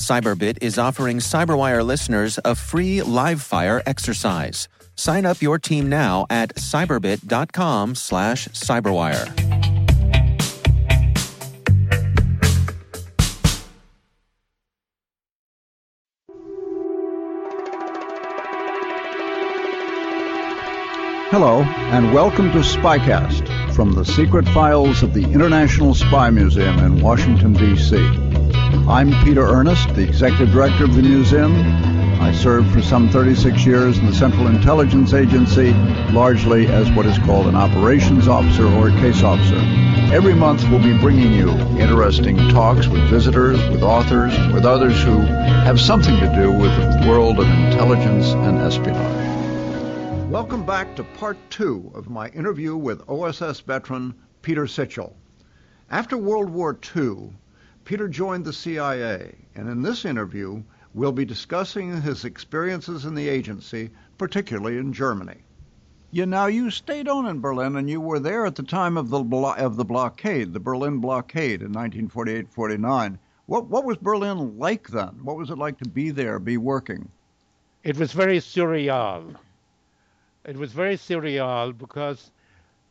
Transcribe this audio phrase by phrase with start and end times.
[0.00, 4.66] Cyberbit is offering Cyberwire listeners a free live fire exercise.
[4.96, 9.28] Sign up your team now at cyberbit.com slash cyberwire.
[21.30, 27.00] Hello, and welcome to Spycast from the secret files of the International Spy Museum in
[27.00, 28.29] Washington, D.C.
[28.88, 31.54] I'm Peter Earnest, the executive director of the museum.
[32.20, 35.72] I served for some 36 years in the Central Intelligence Agency,
[36.12, 39.56] largely as what is called an operations officer or a case officer.
[40.14, 45.18] Every month, we'll be bringing you interesting talks with visitors, with authors, with others who
[45.20, 50.30] have something to do with the world of intelligence and espionage.
[50.30, 55.14] Welcome back to part two of my interview with OSS veteran Peter Sichel.
[55.90, 57.32] After World War II,
[57.90, 60.62] Peter joined the CIA, and in this interview,
[60.94, 65.38] we'll be discussing his experiences in the agency, particularly in Germany.
[66.12, 69.08] You now you stayed on in Berlin, and you were there at the time of
[69.08, 73.18] the blo- of the blockade, the Berlin blockade in 1948-49.
[73.46, 75.24] What what was Berlin like then?
[75.24, 77.10] What was it like to be there, be working?
[77.82, 79.34] It was very surreal.
[80.44, 82.30] It was very surreal because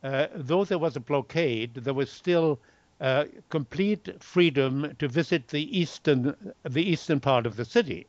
[0.02, 2.60] uh, though there was a blockade, there was still
[3.00, 8.06] uh, complete freedom to visit the eastern the eastern part of the city.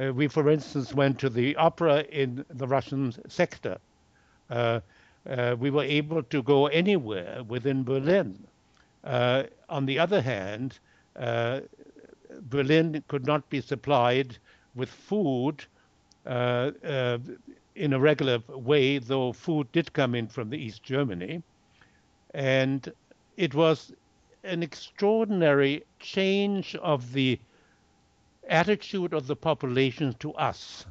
[0.00, 3.78] Uh, we, for instance, went to the opera in the Russian sector.
[4.50, 4.80] Uh,
[5.28, 8.46] uh, we were able to go anywhere within Berlin.
[9.04, 10.78] Uh, on the other hand,
[12.42, 14.38] Berlin could not be supplied
[14.74, 15.64] with food
[16.26, 21.42] in a regular way, though food did come in from the East Germany.
[22.34, 22.92] And
[23.36, 23.92] it was
[24.44, 27.38] an extraordinary change of the
[28.48, 30.86] attitude of the population to us.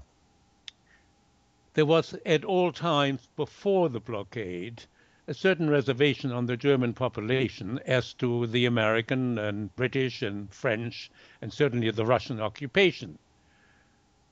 [1.73, 4.84] There was at all times before the blockade
[5.28, 11.12] a certain reservation on the German population as to the American and British and French
[11.41, 13.19] and certainly the Russian occupation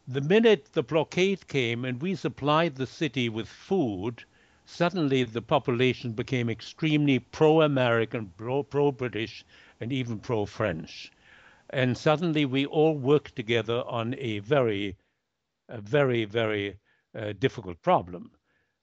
[0.10, 4.24] the minute the blockade came and we supplied the city with food,
[4.70, 9.44] suddenly the population became extremely pro American, pro British,
[9.82, 11.12] and even pro French.
[11.72, 14.96] And suddenly we all worked together on a very,
[15.68, 16.78] a very, very
[17.16, 18.32] uh, difficult problem.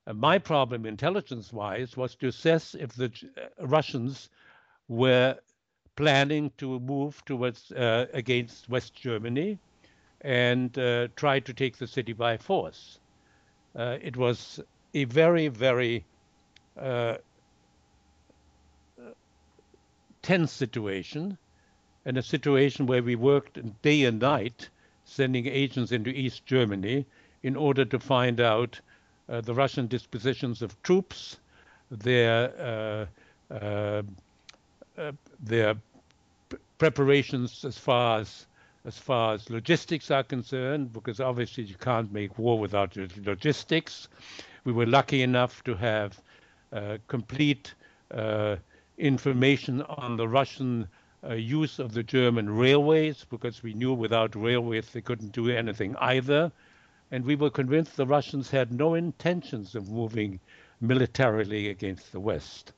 [0.06, 4.28] Uh, my problem, intelligence wise, was to assess if the uh, Russians
[4.88, 5.36] were
[5.94, 9.58] planning to move towards uh, against West Germany
[10.20, 12.98] and uh, tried to take the city by force.
[13.78, 14.60] It was
[14.96, 16.04] a very, very
[16.80, 17.16] uh,
[20.22, 21.36] tense situation
[22.06, 24.70] and a situation where we worked day and night
[25.04, 27.04] sending agents into East Germany
[27.42, 28.80] in order to find out
[29.28, 31.36] uh, the Russian dispositions of troops,
[31.90, 33.06] their
[33.50, 34.02] uh, uh,
[35.40, 35.74] their
[36.78, 38.46] preparations as far as
[38.86, 42.96] as far as logistics are concerned, because obviously you can't make war without
[43.26, 44.08] logistics.
[44.66, 46.20] We were lucky enough to have
[46.72, 47.72] uh, complete
[48.10, 48.56] uh,
[48.98, 50.88] information on the Russian
[51.22, 55.94] uh, use of the German railways, because we knew without railways they couldn't do anything
[55.98, 56.50] either.
[57.12, 60.40] And we were convinced the Russians had no intentions of moving
[60.80, 62.72] militarily against the West,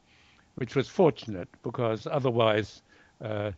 [0.57, 2.83] which was fortunate because otherwise
[3.23, 3.53] uh,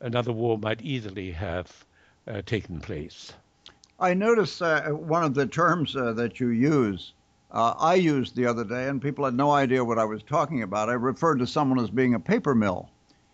[0.00, 1.84] another war might easily have
[2.26, 3.34] uh, taken place.
[4.00, 7.12] I noticed uh, one of the terms that you use.
[7.54, 10.62] Uh, I used the other day, and people had no idea what I was talking
[10.62, 10.90] about.
[10.90, 12.90] I referred to someone as being a paper mill,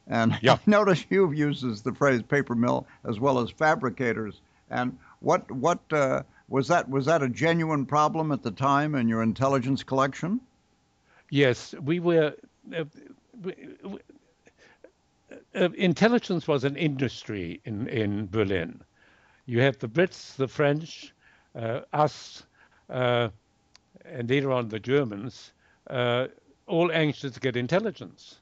[0.06, 4.43] and I noticed you uses the phrase paper mill as well as fabricators.
[4.69, 6.87] And what what uh, was that?
[6.90, 10.40] Was that a genuine problem at the time in your intelligence collection?
[11.31, 12.34] Yes, we were.
[12.76, 12.84] Uh,
[13.43, 13.55] we,
[15.55, 18.82] uh, intelligence was an industry in, in Berlin.
[19.46, 21.14] You had the Brits, the French,
[21.55, 22.44] uh, us,
[22.88, 23.31] uh,
[24.05, 25.52] and later on the Germans,
[25.88, 26.29] uh,
[26.67, 28.41] all anxious to get intelligence.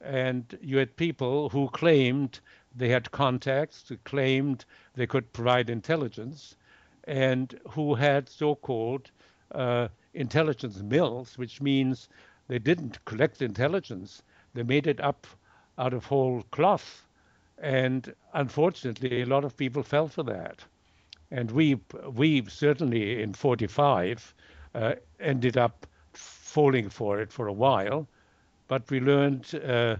[0.00, 2.40] And you had people who claimed
[2.74, 4.64] they had contacts, who claimed
[4.94, 6.56] they could provide intelligence,
[7.04, 9.10] and who had so called
[9.52, 12.08] uh, intelligence mills, which means
[12.48, 14.22] they didn't collect intelligence,
[14.54, 15.26] they made it up
[15.78, 17.06] out of whole cloth.
[17.58, 20.64] And unfortunately, a lot of people fell for that.
[21.30, 21.80] And we,
[22.12, 24.34] we certainly in 45
[24.76, 28.06] uh, ended up falling for it for a while,
[28.68, 29.96] but we learned uh,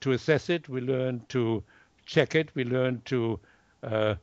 [0.00, 1.62] to assess it, we learned to
[2.06, 3.40] check it, we learned to
[3.82, 4.14] uh,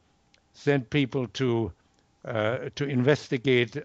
[0.54, 1.71] send people to
[2.25, 3.77] uh, to investigate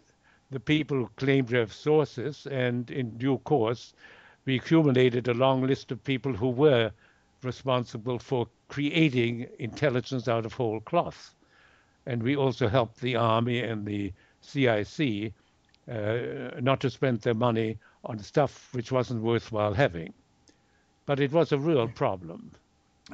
[0.51, 3.95] the people who claim to have sources, and in due course,
[4.45, 6.91] we accumulated a long list of people who were
[7.43, 11.35] responsible for creating intelligence out of whole cloth.
[12.07, 15.33] And we also helped the army and the CIC
[15.91, 20.13] uh, not to spend their money on stuff which wasn't worthwhile having.
[21.07, 22.53] But it was a real problem.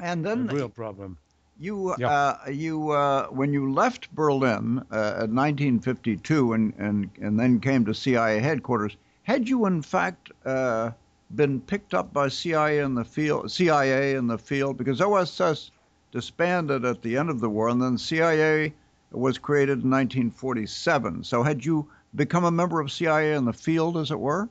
[0.01, 1.19] And then a real problem.
[1.59, 2.09] You, yeah.
[2.09, 7.85] uh, you, uh, when you left Berlin uh, in 1952 and, and, and then came
[7.87, 10.91] to CIA headquarters, had you in fact uh,
[11.35, 15.71] been picked up by CIA in the field, CIA in the field, because OSS
[16.13, 18.73] disbanded at the end of the war, and then CIA
[19.11, 21.25] was created in 1947.
[21.25, 24.49] So had you become a member of CIA in the field, as it were?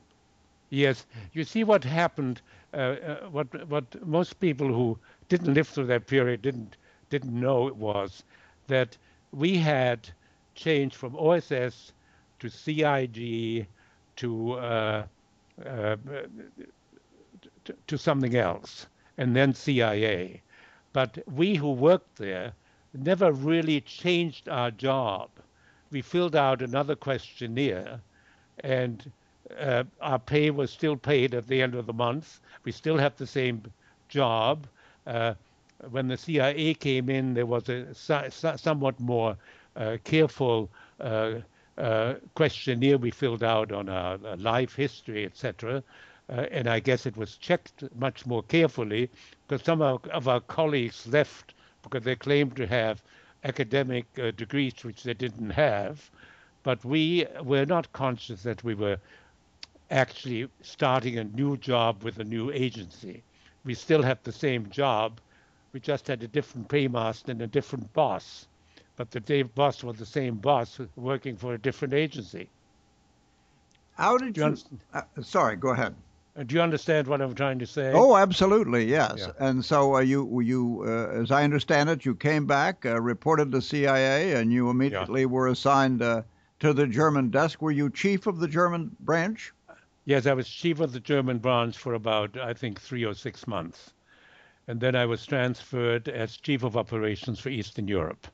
[0.69, 1.05] Yes.
[1.33, 2.41] You see what happened.
[2.73, 4.97] Uh, uh, what what most people who
[5.29, 6.75] didn't live through that period didn't
[7.09, 8.23] didn't know it was
[8.67, 8.97] that
[9.31, 10.09] we had
[10.55, 11.93] changed from OSS
[12.39, 13.67] to CIG
[14.17, 15.05] to uh,
[15.65, 15.95] uh,
[17.65, 18.87] to, to something else,
[19.17, 20.41] and then CIA.
[20.93, 22.53] But we who worked there
[22.93, 25.29] never really changed our job.
[25.91, 28.01] We filled out another questionnaire,
[28.59, 29.09] and
[29.57, 32.39] uh, our pay was still paid at the end of the month.
[32.63, 33.63] We still have the same
[34.09, 34.67] job.
[35.05, 35.35] Uh,
[35.89, 39.37] when the CIA came in, there was a somewhat more
[39.75, 40.69] uh, careful
[40.99, 41.35] uh,
[41.77, 45.83] uh, questionnaire we filled out on our life history, etc.
[46.29, 49.09] Uh, and I guess it was checked much more carefully
[49.47, 53.01] because some of, of our colleagues left because they claimed to have
[53.43, 56.09] academic uh, degrees which they didn't have.
[56.63, 58.97] But we were not conscious that we were
[59.89, 63.23] actually starting a new job with a new agency.
[63.63, 65.19] We still have the same job,
[65.73, 68.47] we just had a different paymaster and a different boss.
[68.95, 72.49] But the boss was the same boss working for a different agency.
[73.93, 74.45] How did you?
[74.45, 74.57] you
[74.93, 75.95] uh, sorry, go ahead.
[76.37, 77.91] Uh, do you understand what I'm trying to say?
[77.93, 79.15] Oh, absolutely, yes.
[79.17, 79.31] Yeah.
[79.39, 83.51] And so uh, you, you, uh, as I understand it, you came back, uh, reported
[83.51, 85.27] to CIA, and you immediately yeah.
[85.27, 86.21] were assigned uh,
[86.59, 87.61] to the German desk.
[87.61, 89.51] Were you chief of the German branch?
[90.05, 93.47] Yes, I was chief of the German branch for about, I think, three or six
[93.47, 93.91] months
[94.67, 98.27] and then I was transferred as chief of operations for Eastern Europe,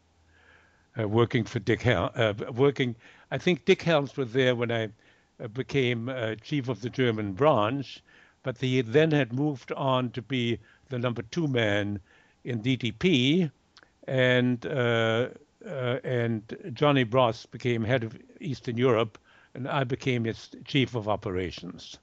[1.00, 2.10] uh, working for Dick Helm.
[2.16, 2.96] Uh, working,
[3.30, 4.90] I think Dick Helms was there when I
[5.54, 8.04] became uh, chief of the German branch,
[8.44, 10.60] but he then had moved on to be
[10.90, 12.00] the number two man
[12.44, 13.52] in DDP,
[14.08, 15.30] and uh,
[15.66, 19.18] uh, and Johnny Bross became head of Eastern Europe,
[19.54, 21.98] and I became his chief of operations.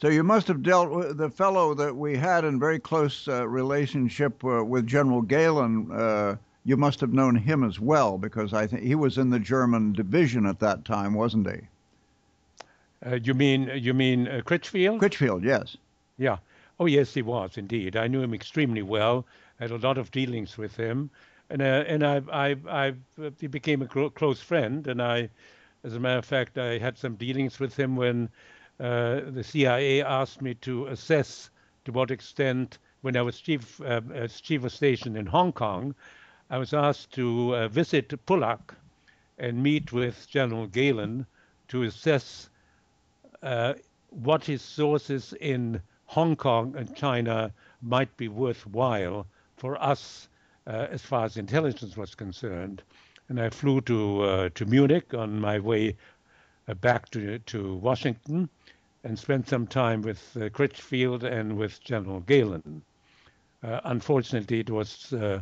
[0.00, 3.46] So you must have dealt with the fellow that we had in very close uh,
[3.46, 8.66] relationship uh, with General Gehlen Uh, you must have known him as well because I
[8.66, 11.60] think he was in the German division at that time, wasn't he?
[13.04, 15.00] Uh, you mean you mean uh, Critchfield?
[15.00, 15.76] Critchfield, yes.
[16.18, 16.38] Yeah.
[16.78, 17.96] Oh yes, he was indeed.
[17.96, 19.26] I knew him extremely well.
[19.58, 21.10] Had a lot of dealings with him,
[21.50, 22.94] and uh, and I I I
[23.40, 24.86] he became a close friend.
[24.86, 25.30] And I,
[25.84, 28.28] as a matter of fact, I had some dealings with him when
[28.80, 31.50] uh, the CIA asked me to assess
[31.84, 35.94] to what extent, when I was chief, uh, as chief of station in Hong Kong,
[36.50, 38.74] I was asked to uh, visit Pullach
[39.38, 41.26] and meet with General Gehlen
[41.68, 42.51] to assess uh,
[44.10, 50.28] what his sources in Hong Kong and China might be worthwhile for us
[50.66, 52.82] uh, as far as intelligence was concerned.
[53.28, 55.96] And I flew to uh, to Munich on my way
[56.68, 58.48] uh, back to to Washington,
[59.04, 62.82] and spent some time with uh, Critchfield and with General Gehlen.
[63.62, 65.40] Uh, unfortunately, it was uh,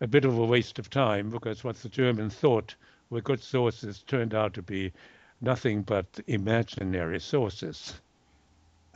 [0.00, 2.74] a bit of a waste of time because what the Germans thought
[3.10, 4.92] were good sources turned out to be
[5.42, 7.94] nothing but imaginary sources.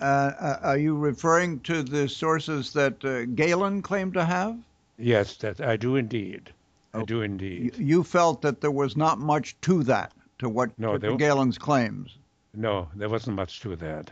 [0.00, 0.04] Uh,
[0.38, 4.56] uh, are you referring to the sources that uh, Gehlen claimed to have?
[4.98, 6.50] Yes, that I do indeed.
[6.94, 7.74] I do indeed.
[7.76, 12.16] you felt that there was not much to that, to what No, to Gehlen's claims.
[12.54, 14.10] No, there wasn't much to that.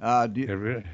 [0.00, 0.84] Uh, do you- There re-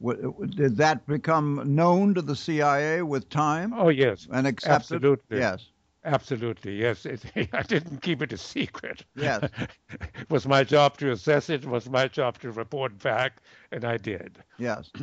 [0.00, 4.96] w- w- did that become known to the CIA with time oh yes, and accepted?
[4.96, 5.38] absolutely.
[5.38, 5.66] Yes.
[6.04, 6.76] Absolutely.
[6.76, 9.04] Yes, it, I didn't keep it a secret.
[9.14, 9.48] Yes.
[9.90, 11.64] it was my job to assess it.
[11.64, 13.38] It was my job to report back,
[13.70, 14.38] and I did.
[14.58, 14.90] Yes.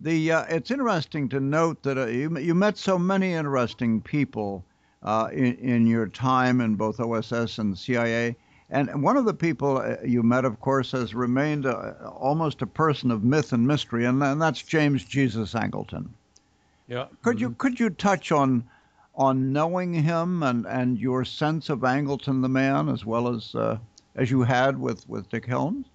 [0.00, 4.64] The uh, it's interesting to note that uh, you you met so many interesting people
[5.02, 8.36] uh, in in your time in both OSS and CIA,
[8.70, 12.66] and one of the people uh, you met, of course, has remained uh, almost a
[12.66, 16.10] person of myth and mystery, and, and that's James Jesus Angleton.
[16.86, 17.06] Yeah.
[17.22, 18.64] Could you could you touch on
[19.18, 23.78] on knowing him and, and your sense of Angleton the man as well as uh,
[24.14, 25.86] as you had with, with Dick Helms?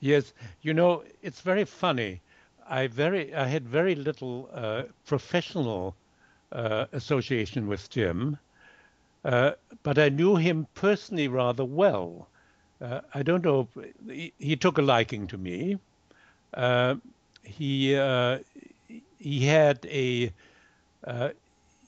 [0.00, 0.32] Yes,
[0.62, 2.20] you know, it's very funny.
[2.68, 5.94] I very I had very little uh, professional
[6.52, 8.38] uh, association with Jim,
[9.24, 12.28] uh, but I knew him personally rather well.
[12.80, 13.68] Uh, I don't know.
[14.08, 15.78] He, he took a liking to me.
[16.54, 16.96] Uh,
[17.42, 17.92] he
[19.18, 20.32] he had a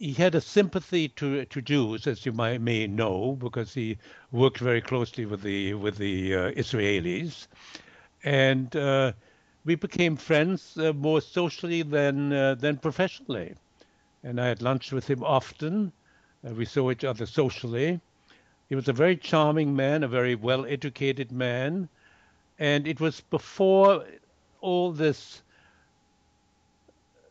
[0.03, 3.99] he had a sympathy to to Jews, as you might, may know, because he
[4.33, 7.47] worked very closely with the with the uh, Israelis,
[8.25, 9.13] and uh,
[9.65, 13.55] we became friends uh, more socially than uh, than professionally.
[14.25, 15.93] And I had lunch with him often.
[16.45, 18.01] Uh, we saw each other socially.
[18.69, 21.89] He was a very charming man, a very well-educated man,
[22.59, 24.05] and it was before
[24.61, 25.43] all this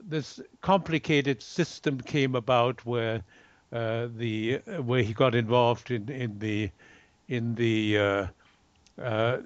[0.04, 3.24] this complicated system came about where
[3.72, 6.72] uh, the where he got involved in in the
[7.28, 8.28] in the uh,
[9.02, 9.38] uh,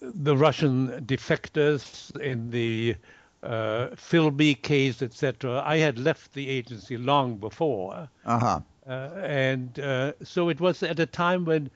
[0.00, 2.96] the Russian defectors in the
[3.42, 5.62] uh, Philby case, etc.
[5.64, 8.60] I had left the agency long before, Uh huh.
[8.86, 8.90] uh,
[9.22, 11.70] and uh, so it was at a time when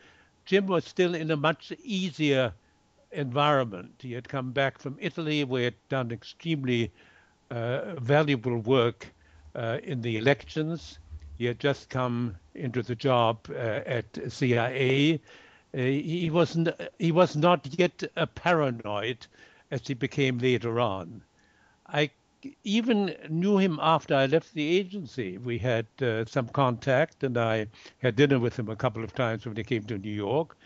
[0.44, 2.54] Jim was still in a much easier
[3.10, 3.94] environment.
[4.00, 6.92] He had come back from Italy, where he had done extremely
[7.50, 9.12] valuable work
[9.54, 10.98] uh, in the elections.
[11.38, 13.54] He had just come into the job uh,
[13.86, 15.20] at CIA.
[15.72, 16.68] Uh, he wasn't.
[16.98, 19.26] He was not yet a paranoid,
[19.70, 21.22] as he became later on.
[21.86, 22.10] I
[22.64, 25.38] even knew him after I left the agency.
[25.38, 27.66] We had uh, some contact, and I
[27.98, 30.56] had dinner with him a couple of times when he came to New York.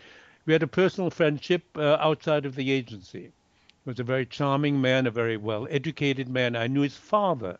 [0.45, 3.31] We had a personal friendship uh, outside of the agency.
[3.85, 6.55] Was a very charming man, a very well-educated man.
[6.55, 7.59] I knew his father.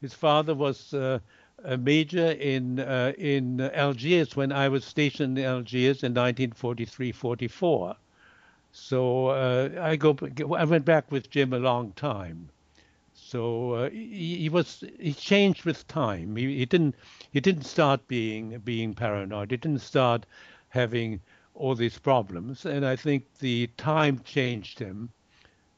[0.00, 1.20] His father was uh,
[1.62, 7.96] a major in uh, in Algiers when I was stationed in Algiers in 1943-44.
[8.72, 10.16] So uh, I go.
[10.56, 12.50] I went back with Jim a long time.
[13.14, 16.34] So uh, he, he was he changed with time.
[16.36, 16.96] He, he didn't
[17.30, 19.50] he didn't start being being paranoid.
[19.52, 20.26] He didn't start
[20.70, 21.20] having
[21.54, 22.66] all these problems.
[22.66, 25.10] And I think the time changed him,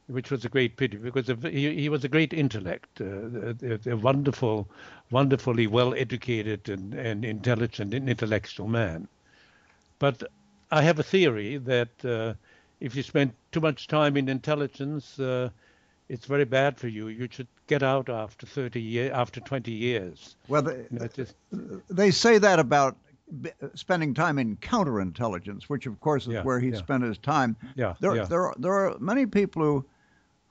[0.07, 3.95] which was a great pity because he, he was a great intellect, uh, a, a
[3.97, 4.69] wonderful,
[5.11, 9.07] wonderfully well educated and, and intelligent and intellectual man.
[9.99, 10.23] But
[10.71, 12.33] I have a theory that uh,
[12.79, 15.49] if you spend too much time in intelligence, uh,
[16.09, 17.07] it's very bad for you.
[17.07, 20.35] You should get out after 30 years, after 20 years.
[20.49, 21.35] Well, they, You know, just,
[21.89, 22.97] they say that about
[23.41, 26.77] b- spending time in counterintelligence, which of course is Yeah, where he yeah.
[26.77, 27.55] spent his time.
[27.75, 28.25] Yeah, There, yeah.
[28.25, 29.85] there, are, there are many people who,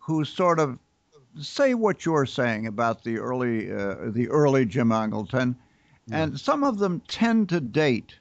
[0.03, 0.79] who sort of
[1.41, 5.55] say what you're saying about the early, uh, the early Jim Angleton,
[6.11, 8.17] and some of them tend to date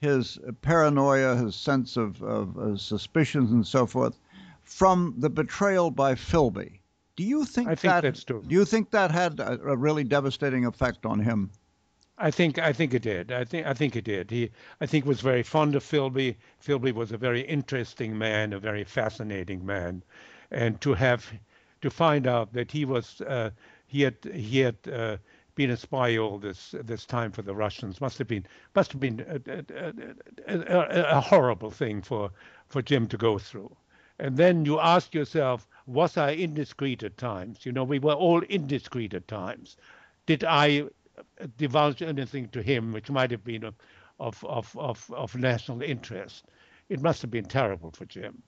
[0.00, 4.18] his paranoia, his sense of, of uh, suspicions, and so forth,
[4.64, 6.80] from the betrayal by Philby.
[7.14, 8.00] Do you think I think that?
[8.02, 8.42] that's true.
[8.46, 11.50] Do you think that had a, a really devastating effect on him?
[12.18, 13.32] I think I think it did.
[13.32, 14.30] I think I think it did.
[14.30, 14.50] He
[14.80, 16.36] I think was very fond of Philby.
[16.64, 20.02] Philby was a very interesting man, a very fascinating man,
[20.52, 21.32] and to have
[21.80, 23.50] to find out that he was uh,
[23.86, 25.16] he had he had uh,
[25.54, 29.00] been a spy all this this time for the Russians must have been must have
[29.00, 29.40] been a,
[30.46, 32.30] a, a, a horrible thing for
[32.68, 33.74] for Jim to go through.
[34.18, 37.66] And then you ask yourself, was I indiscreet at times?
[37.66, 39.76] You know, we were all indiscreet at times.
[40.26, 40.84] Did I
[41.56, 43.74] divulge anything to him which might have been of,
[44.20, 46.44] of, of, of, of national interest?
[46.88, 48.42] It must have been terrible for Jim.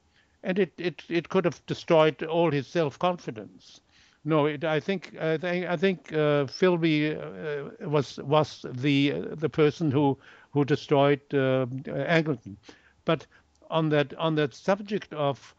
[0.44, 3.80] And it, it, it could have destroyed all his self confidence.
[4.24, 9.48] No, it, I think I think I think uh, Philby uh, was was the the
[9.50, 10.18] person who
[10.52, 12.56] who destroyed uh, Angleton.
[13.04, 13.26] But
[13.70, 15.54] on that on that subject of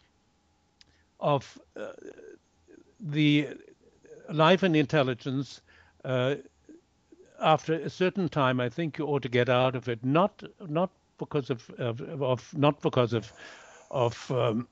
[1.19, 1.93] of uh,
[2.99, 3.49] the
[4.31, 5.61] life and intelligence.
[6.03, 6.35] Uh,
[7.41, 10.03] after a certain time, I think you ought to get out of it.
[10.05, 13.31] Not not because of of, of not because of
[13.91, 14.67] of um,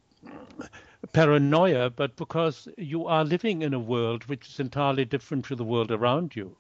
[1.12, 5.64] paranoia, but because you are living in a world which is entirely different to the
[5.64, 6.56] world around you.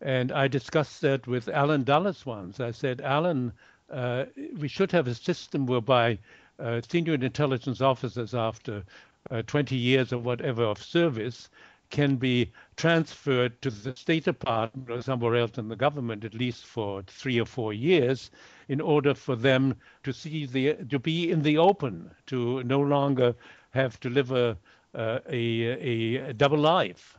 [0.00, 2.60] And I discussed that with Allen Dulles once.
[2.60, 3.52] I said, Alan,
[3.90, 4.24] uh,
[4.58, 6.18] we should have a system whereby
[6.58, 8.84] uh, senior intelligence officers, after
[9.30, 11.48] uh, 20 years or whatever of service,
[11.90, 16.66] can be transferred to the State Department or somewhere else in the government, at least
[16.66, 18.30] for three or four years,
[18.68, 23.34] in order for them to see the to be in the open, to no longer
[23.70, 24.56] have to live a
[24.94, 27.18] uh, a, a, double life.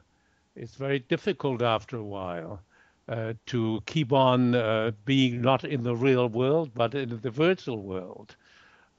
[0.55, 2.61] It's very difficult after a while
[3.09, 7.81] uh, to keep on uh, being not in the real world but in the virtual
[7.83, 8.35] world.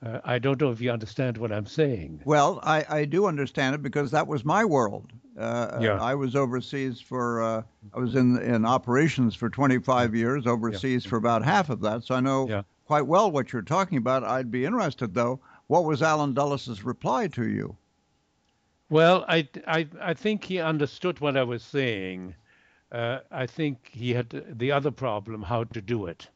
[0.05, 2.23] Uh, I don't know if you understand what I'm saying.
[2.25, 5.13] Well, I, I do understand it because that was my world.
[5.39, 6.01] Uh, yeah.
[6.01, 7.63] I was overseas for uh,
[7.95, 11.11] I was in in operations for 25 years, overseas yeah.
[11.11, 12.63] for about half of that, so I know yeah.
[12.87, 14.25] quite well what you're talking about.
[14.25, 15.41] I'd be interested though.
[15.67, 17.77] What was Allen Dulles's reply to you?
[18.89, 22.35] Well, I, I, I think he understood what I was saying.
[22.93, 26.29] Uh, I think he had the other problem how to do it.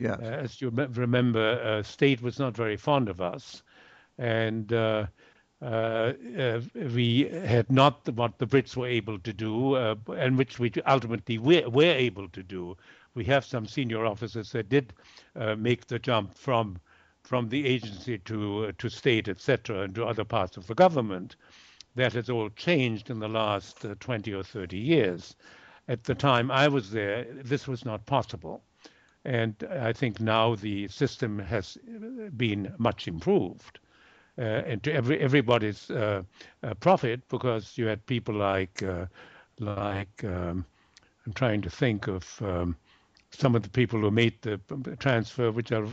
[0.00, 0.18] Yes.
[0.18, 3.62] Uh, as you remember, uh, State was not very fond of us,
[4.16, 5.06] and uh,
[5.60, 6.60] uh, uh,
[6.94, 11.36] we had not what the Brits were able to do, uh, and which we ultimately
[11.36, 12.78] were, were, able to do.
[13.14, 14.94] We have some senior officers that did
[15.58, 16.78] make the jump from
[17.22, 21.36] from the agency to to state, etc., and to other parts of the government.
[21.94, 25.36] That has all changed in the last 20 or 30 years.
[25.88, 28.62] At the time I was there, this was not possible.
[29.24, 31.76] And I think now the system has
[32.36, 33.80] been much improved
[34.38, 36.22] uh, and to every everybody's uh,
[36.62, 38.82] uh, profit because you had people like
[39.58, 40.64] like um,
[41.26, 42.76] I'm trying to think of um,
[43.30, 44.58] some of the people who made the
[44.98, 45.84] transfer, which I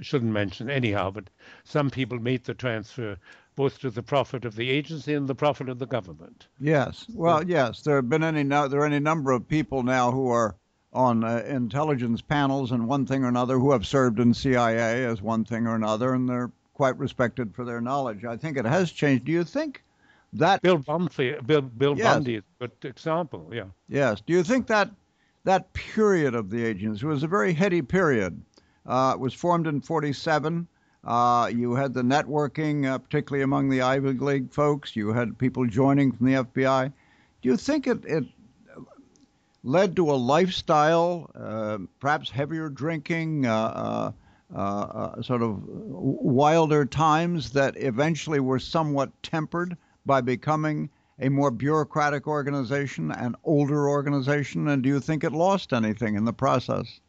[0.00, 1.30] shouldn't mention anyhow, but
[1.64, 3.16] some people made the transfer
[3.54, 6.48] both to the profit of the agency and the profit of the government.
[6.58, 7.06] Yes.
[7.14, 7.82] Well, yes.
[7.82, 10.56] There have been any there are any number of people now who are
[10.92, 15.22] on uh, intelligence panels and one thing or another who have served in CIA as
[15.22, 18.24] one thing or another, and they're quite respected for their knowledge.
[18.24, 19.24] I think it has changed.
[19.24, 19.82] Do you think
[20.34, 22.14] that Bill Bundy, Bill, Bill yes.
[22.14, 23.50] Bundy is a good example?
[23.52, 23.64] Yeah.
[23.88, 24.20] Yes.
[24.20, 24.90] Do you think that
[25.44, 28.40] that period of the agency was a very heady period?
[28.86, 30.66] Uh, it was formed in '47.
[31.04, 34.94] Uh, you had the networking, uh, particularly among the Ivy League folks.
[34.94, 36.92] You had people joining from the FBI.
[37.42, 38.24] Do you think it, it
[39.62, 44.12] led to a lifestyle, uh, perhaps heavier drinking, uh,
[44.54, 51.50] uh, uh, sort of wilder times that eventually were somewhat tempered by becoming a more
[51.50, 57.00] bureaucratic organization, an older organization, and do you think it lost anything in the process?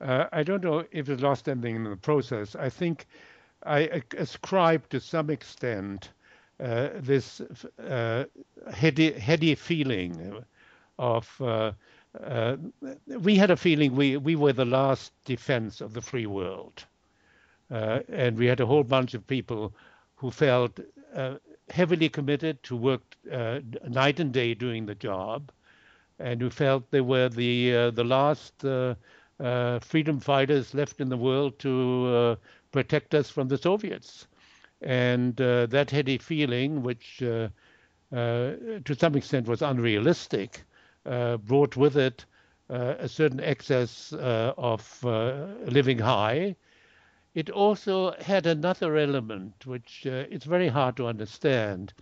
[0.00, 2.56] Uh, I don't know if it lost anything in the process.
[2.56, 3.06] I think
[3.64, 6.10] I ascribe to some extent
[6.58, 7.40] uh, this
[8.74, 10.44] heady, heady feeling
[11.02, 11.72] of uh,
[12.24, 12.56] uh,
[13.20, 16.84] we had a feeling we, we were the last defense of the free world.
[17.70, 19.74] Uh, and we had a whole bunch of people
[20.14, 20.78] who felt
[21.14, 21.34] uh,
[21.70, 25.50] heavily committed to work uh, night and day doing the job,
[26.18, 28.54] and who felt they were the uh, the last
[29.84, 32.36] freedom fighters left in the world to
[32.70, 34.28] protect us from the Soviets.
[34.82, 40.62] And that heady feeling, which to some extent was unrealistic,
[41.04, 42.24] brought with it
[42.70, 45.02] uh, a certain excess uh, of
[45.66, 46.56] living high.
[47.34, 51.92] It also had another element which it's very hard to understand.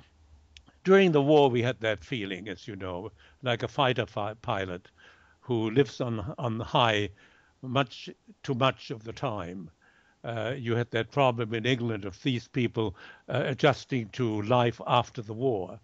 [0.85, 4.91] During the war, we had that feeling, as you know, like a fighter fi- pilot
[5.41, 7.11] who lives on on high
[7.63, 8.09] much
[8.43, 9.71] too much of the time.
[10.25, 12.97] Uh, you had that problem in England of these people
[13.29, 15.81] uh, adjusting to life after the war.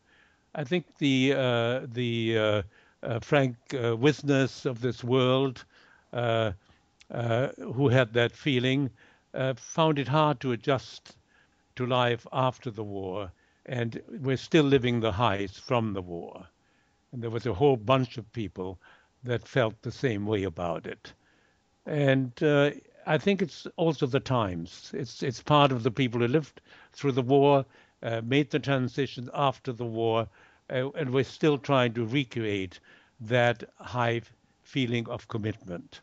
[0.55, 2.63] I think the uh, the uh,
[3.21, 3.97] Frank uh,
[4.65, 5.65] of this world,
[6.13, 6.53] uh,
[7.59, 8.91] who had that feeling,
[9.57, 11.17] found it hard to adjust
[11.77, 13.31] to life after the war,
[13.67, 16.47] and we're still living the highs from the war.
[17.13, 18.79] And there was a whole bunch of people
[19.25, 21.13] that felt the same way about it.
[21.87, 22.71] And uh,
[23.07, 24.91] I think it's also the times.
[24.95, 26.61] It's it's part of the people who lived
[26.93, 27.65] through the war,
[28.03, 30.29] uh, made the transition after the war,
[30.71, 32.81] uh, and we're still trying to recreate
[33.21, 34.23] that high
[34.63, 36.01] feeling of commitment.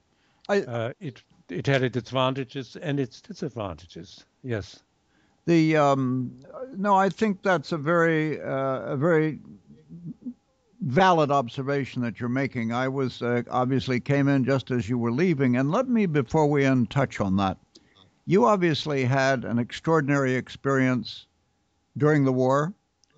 [0.50, 4.26] I, uh, it it had its advantages and its disadvantages.
[4.44, 4.82] Yes.
[5.46, 6.32] The um,
[6.76, 9.40] no, I think that's a very uh, a very
[10.82, 12.72] valid observation that you're making.
[12.72, 16.48] I was uh, obviously came in just as you were leaving, and let me before
[16.48, 17.58] we end touch on that.
[18.26, 21.28] You obviously had an extraordinary experience
[21.98, 22.74] during the war,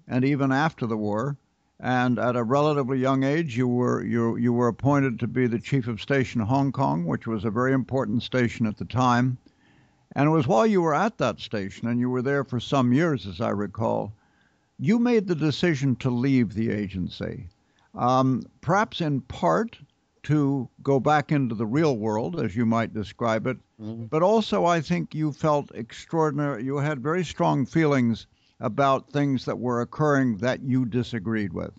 [0.07, 1.37] and even after the war.
[1.79, 5.59] And at a relatively young age, you were you you were appointed to be the
[5.59, 9.37] chief of station Hong Kong, which was a very important station at the time.
[10.15, 12.93] And it was while you were at that station, and you were there for some
[12.93, 14.13] years, as I recall,
[14.79, 17.49] you made the decision to leave the agency.
[17.93, 19.77] Um, perhaps in part
[20.23, 24.05] to go back into the real world, as you might describe it, mm-hmm.
[24.05, 26.63] but also I think you felt extraordinary.
[26.63, 28.27] You had very strong feelings
[28.59, 31.73] about things that were occurring that you disagreed with.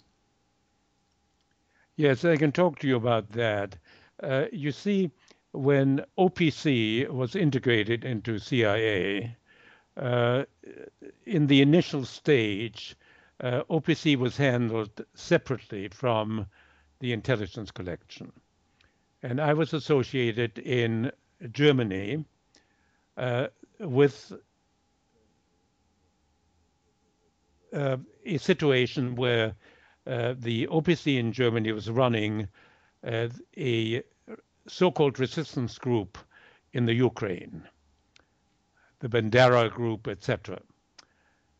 [1.96, 3.76] Yes, I can talk to you about that.
[4.22, 5.10] Uh, you see,
[5.52, 9.36] when OPC was integrated into CIA,
[9.96, 10.44] uh,
[11.24, 12.96] in the initial stage,
[13.40, 16.46] uh, OPC was handled separately from
[17.00, 18.32] the intelligence collection.
[19.22, 21.10] And I was associated in
[21.50, 22.24] Germany
[23.16, 23.48] uh,
[23.80, 24.32] with
[27.72, 29.54] uh, a situation where
[30.06, 32.48] uh, the OPC in Germany was running
[33.04, 34.02] uh, a
[34.68, 36.18] so-called resistance group
[36.72, 37.62] in the Ukraine,
[39.00, 40.60] the Bandera group, etc.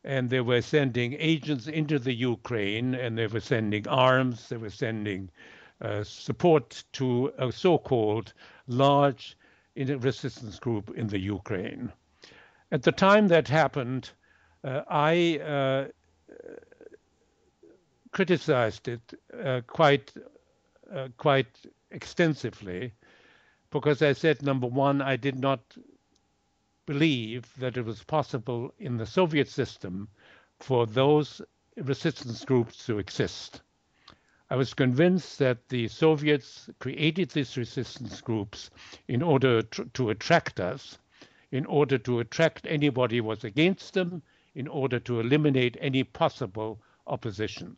[0.05, 4.71] And they were sending agents into the Ukraine, and they were sending arms, they were
[4.71, 5.31] sending
[5.81, 8.33] uh, support to a so-called
[8.67, 9.37] large
[9.77, 11.93] resistance group in the Ukraine.
[12.73, 14.11] At the time that happened,
[14.67, 15.85] I uh,
[18.11, 20.13] criticized it uh, quite
[20.93, 22.93] uh, quite extensively
[23.71, 25.61] because I said, number one, I did not
[26.87, 30.09] believe that it was possible in the Soviet system
[30.61, 31.43] for those
[31.77, 33.61] resistance groups to exist.
[34.49, 38.71] I was convinced that the Soviets created these resistance groups
[39.09, 40.99] in order to, to attract us,
[41.51, 44.23] in order to attract anybody who was against them,
[44.57, 47.77] in order to eliminate any possible opposition.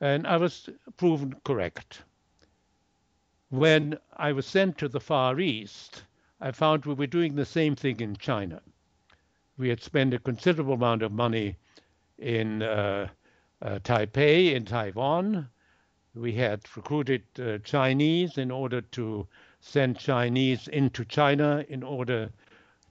[0.00, 2.02] And I was proven correct.
[3.50, 6.02] When I was sent to the Far East,
[6.40, 8.60] I found we were doing the same thing in China.
[9.56, 11.54] We had spent a considerable amount of money
[12.18, 13.06] in uh,
[13.62, 15.48] uh, Taipei, in Taiwan.
[16.16, 19.28] We had recruited uh, Chinese in order to
[19.60, 22.30] send Chinese into China in order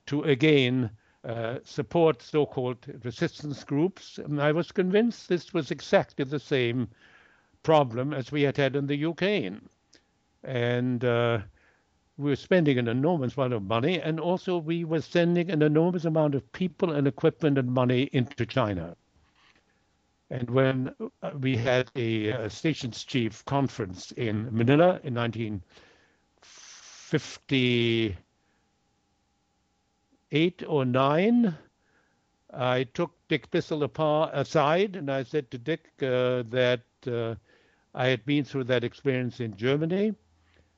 [0.06, 0.92] to again
[1.26, 4.18] uh, support so-called resistance groups.
[4.18, 6.88] And I was convinced this was exactly the same
[7.64, 9.70] problem as we had had in the Ukraine
[10.46, 11.40] and uh,
[12.18, 16.06] we were spending an enormous amount of money, and also we were sending an enormous
[16.06, 18.96] amount of people and equipment and money into China.
[20.30, 25.18] And when uh, we had a, a stations chief conference in Manila in
[30.36, 31.58] 1958 or 9,
[32.54, 33.84] I took Dick Bissell
[34.34, 37.36] aside and I said to Dick uh, that uh,
[37.94, 40.14] I had been through that experience in Germany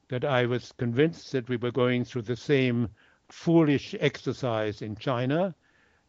[0.10, 2.90] that I was convinced that we were going through the same
[3.30, 5.56] foolish exercise in China,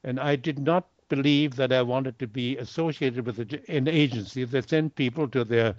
[0.05, 4.69] and I did not believe that I wanted to be associated with an agency that
[4.69, 5.75] sent people to their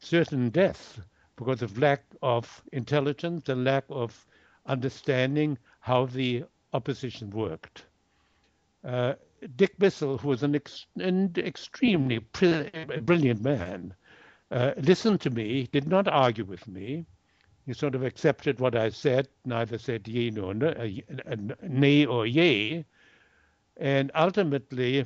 [0.00, 0.98] certain death
[1.36, 4.26] because of lack of intelligence and lack of
[4.66, 7.86] understanding how the opposition worked.
[8.84, 9.14] Uh,
[9.56, 13.94] Dick Bissell, who was an, ex- an extremely brilliant man,
[14.50, 17.06] uh, listened to me, did not argue with me,
[17.66, 22.26] he sort of accepted what I said, neither said yea nor no, uh, nay or
[22.26, 22.86] yea.
[23.76, 25.04] And ultimately,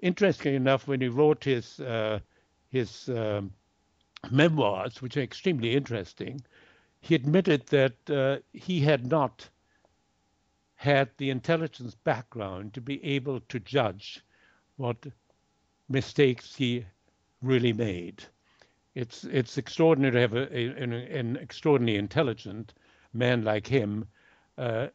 [0.00, 2.18] interestingly enough, when he wrote his uh,
[2.68, 3.54] his um,
[4.30, 6.42] memoirs, which are extremely interesting,
[7.00, 9.48] he admitted that uh, he had not
[10.84, 14.20] had the intelligence background to be able to judge
[14.76, 15.06] what
[15.88, 16.84] mistakes he
[17.42, 18.24] really made
[18.94, 22.72] it's it's extraordinary to have a, a, an, an, extraordinarily intelligent
[23.12, 24.06] man like him
[24.58, 24.86] uh,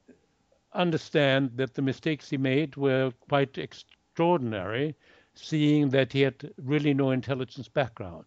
[0.74, 4.96] understand that the mistakes he made were quite extraordinary,
[5.34, 8.26] seeing that he had really no intelligence background.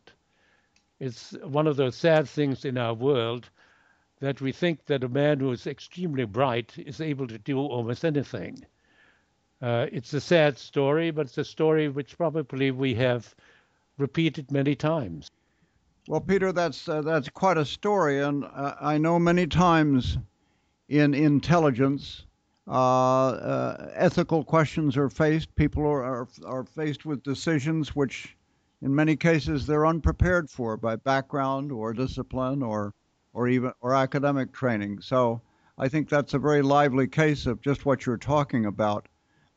[0.98, 3.50] It's one of those sad things in our world
[4.22, 8.04] that we think that a man who is extremely bright is able to do almost
[8.04, 8.64] anything.
[9.60, 13.34] Uh, it's a sad story, but it's a story which probably we have
[13.98, 15.28] repeated many times.
[16.06, 20.18] Well, Peter, that's uh, that's quite a story, and uh, I know many times
[20.88, 22.24] in intelligence
[22.68, 25.52] uh, uh, ethical questions are faced.
[25.56, 28.36] People are, are, are faced with decisions which,
[28.82, 32.94] in many cases, they're unprepared for by background or discipline or
[33.32, 35.00] or even or academic training.
[35.00, 35.40] So
[35.78, 39.08] I think that's a very lively case of just what you're talking about.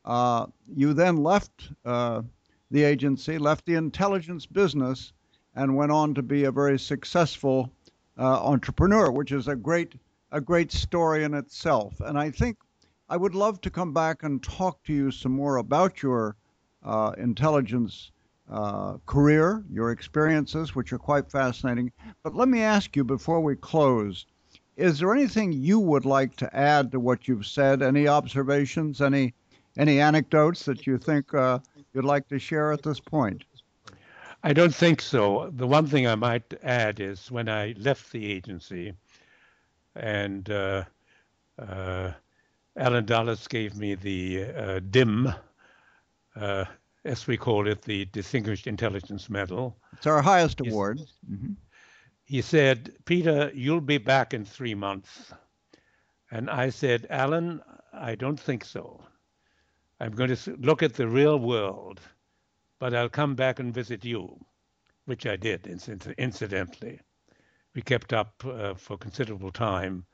[0.04, 2.22] Uh, you then left uh,
[2.70, 5.12] the agency, left the intelligence business,
[5.54, 7.70] and went on to be a very successful
[8.18, 9.94] uh, entrepreneur, which is a great
[10.32, 12.00] a great story in itself.
[12.00, 12.58] And I think
[13.08, 16.36] I would love to come back and talk to you some more about your
[16.82, 18.10] uh, intelligence
[18.50, 21.92] uh, career, your experiences, which are quite fascinating.
[22.22, 24.26] But let me ask you before we close
[24.76, 27.80] is there anything you would like to add to what you've said?
[27.80, 29.32] Any observations, any,
[29.78, 31.60] any anecdotes that you think uh,
[31.94, 33.44] you'd like to share at this point?
[34.42, 35.50] I don't think so.
[35.56, 38.92] The one thing I might add is when I left the agency
[39.94, 40.84] and uh,
[41.58, 42.12] uh,
[42.76, 45.32] Allen Dulles gave me the uh, DIM,
[46.36, 46.66] uh,
[47.06, 49.76] as we call it, the Distinguished Intelligence Medal.
[49.92, 51.00] It's our highest award.
[51.30, 51.52] Mm-hmm.
[52.24, 55.32] He said, Peter, you'll be back in three months.
[56.30, 59.00] And I said, Allen, I don't think so.
[60.00, 62.00] I'm going to look at the real world,
[62.78, 64.44] but I'll come back and visit you,
[65.04, 65.66] which I did,
[66.18, 67.00] incidentally.
[67.74, 70.04] We kept up uh, for considerable time.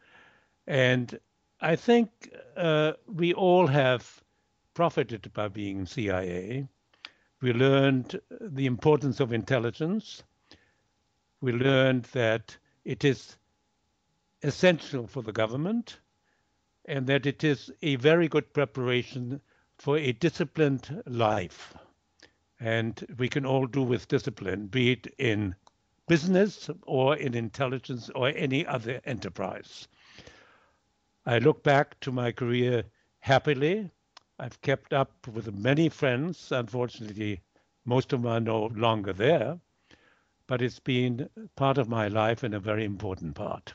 [0.67, 1.19] And
[1.61, 2.11] I think
[2.57, 4.23] uh, we all have
[4.75, 6.69] profited by being CIA.
[7.43, 10.23] We learned the importance of intelligence.
[11.41, 13.37] We learned that it is
[14.43, 15.99] essential for the government
[16.85, 19.41] and that it is a very good preparation
[19.77, 21.75] for a disciplined life.
[22.61, 25.57] And we can all do with discipline, be it in
[26.07, 29.89] business or in intelligence or any other enterprise.
[31.27, 32.85] I look back to my career
[33.19, 33.91] happily.
[34.43, 36.51] I've kept up with many friends.
[36.51, 37.43] Unfortunately,
[37.85, 39.61] most of them are no longer there,
[40.49, 43.73] but it's been part of my life and a very important part.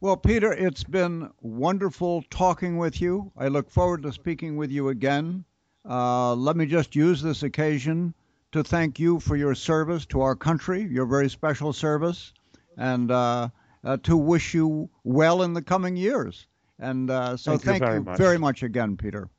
[0.00, 3.30] Well, Peter, it's been wonderful talking with you.
[3.36, 5.44] I look forward to speaking with you again.
[5.88, 8.14] Uh, let me just use this occasion
[8.50, 12.32] to thank you for your service to our country, your very special service,
[12.76, 13.48] and uh,
[13.84, 16.48] uh, to wish you well in the coming years.
[16.80, 18.18] And uh, so thank, thank you, very, you much.
[18.18, 18.62] very, much.
[18.64, 19.30] again, Peter.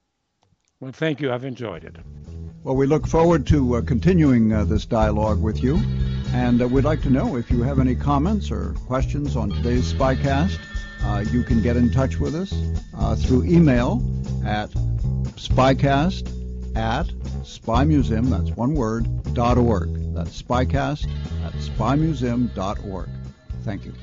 [0.80, 1.32] Well, thank you.
[1.32, 1.98] I've enjoyed it.
[2.63, 5.78] Well, we look forward to uh, continuing uh, this dialogue with you.
[6.34, 9.92] And uh, we'd like to know if you have any comments or questions on today's
[9.92, 10.58] Spycast.
[11.04, 12.52] Uh, you can get in touch with us
[13.26, 14.02] through email
[14.46, 14.70] at
[15.39, 16.28] spycast
[16.76, 17.08] at
[17.44, 19.89] spymuseum, that's one word, dot org.
[20.13, 21.08] That's spycast
[21.46, 23.10] at spymuseum.org.
[23.63, 23.94] Thank you.